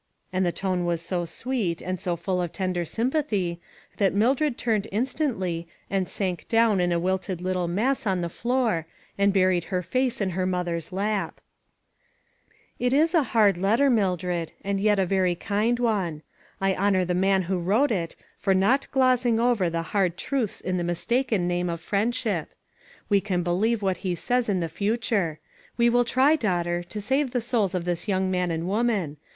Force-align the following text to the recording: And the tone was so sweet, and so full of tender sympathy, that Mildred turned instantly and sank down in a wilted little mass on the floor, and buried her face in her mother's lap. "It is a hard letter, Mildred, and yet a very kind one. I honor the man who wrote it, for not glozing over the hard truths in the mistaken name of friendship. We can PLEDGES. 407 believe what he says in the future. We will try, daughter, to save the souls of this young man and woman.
And 0.33 0.43
the 0.43 0.51
tone 0.51 0.83
was 0.83 0.99
so 0.99 1.25
sweet, 1.25 1.79
and 1.79 2.01
so 2.01 2.15
full 2.15 2.41
of 2.41 2.51
tender 2.51 2.85
sympathy, 2.85 3.61
that 3.97 4.15
Mildred 4.15 4.57
turned 4.57 4.87
instantly 4.91 5.67
and 5.91 6.09
sank 6.09 6.47
down 6.47 6.81
in 6.81 6.91
a 6.91 6.97
wilted 6.99 7.39
little 7.39 7.67
mass 7.67 8.07
on 8.07 8.21
the 8.21 8.27
floor, 8.27 8.87
and 9.15 9.31
buried 9.31 9.65
her 9.65 9.83
face 9.83 10.19
in 10.19 10.31
her 10.31 10.47
mother's 10.47 10.91
lap. 10.91 11.39
"It 12.79 12.93
is 12.93 13.13
a 13.13 13.21
hard 13.37 13.57
letter, 13.57 13.91
Mildred, 13.91 14.53
and 14.63 14.79
yet 14.81 14.97
a 14.97 15.05
very 15.05 15.35
kind 15.35 15.77
one. 15.79 16.23
I 16.59 16.73
honor 16.73 17.05
the 17.05 17.13
man 17.13 17.43
who 17.43 17.59
wrote 17.59 17.91
it, 17.91 18.15
for 18.39 18.55
not 18.55 18.87
glozing 18.91 19.39
over 19.39 19.69
the 19.69 19.83
hard 19.93 20.17
truths 20.17 20.61
in 20.61 20.77
the 20.77 20.83
mistaken 20.83 21.47
name 21.47 21.69
of 21.69 21.79
friendship. 21.79 22.55
We 23.07 23.21
can 23.21 23.43
PLEDGES. 23.43 23.79
407 23.79 23.79
believe 23.79 23.81
what 23.83 23.97
he 24.01 24.15
says 24.15 24.49
in 24.49 24.61
the 24.61 24.67
future. 24.67 25.37
We 25.77 25.91
will 25.91 26.05
try, 26.05 26.35
daughter, 26.35 26.81
to 26.81 26.99
save 26.99 27.29
the 27.29 27.39
souls 27.41 27.75
of 27.75 27.85
this 27.85 28.07
young 28.07 28.31
man 28.31 28.49
and 28.49 28.67
woman. 28.67 29.17